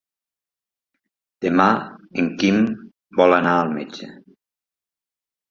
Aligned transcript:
Demà 1.45 1.67
en 2.23 2.31
Quim 2.41 2.59
vol 3.21 3.37
anar 3.39 3.53
al 3.61 3.71
metge. 3.77 4.11